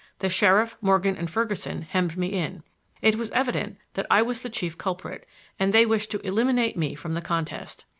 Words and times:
The 0.17 0.29
sheriff, 0.29 0.77
Morgan 0.81 1.15
and 1.15 1.29
Ferguson 1.29 1.83
hemmed 1.83 2.17
me 2.17 2.25
in. 2.33 2.63
It 3.03 3.17
was 3.17 3.29
evident 3.29 3.77
that 3.93 4.07
I 4.09 4.23
was 4.23 4.41
the 4.41 4.49
chief 4.49 4.75
culprit, 4.75 5.27
and 5.59 5.71
they 5.71 5.85
wished 5.85 6.09
to 6.09 6.27
eliminate 6.27 6.75
me 6.75 6.95
from 6.95 7.13
the 7.13 7.21
contest. 7.21 7.85